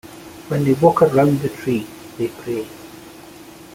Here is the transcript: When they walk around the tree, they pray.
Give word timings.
When 0.47 0.63
they 0.65 0.73
walk 0.73 1.03
around 1.03 1.41
the 1.41 1.49
tree, 1.49 1.85
they 2.17 2.29
pray. 2.29 2.67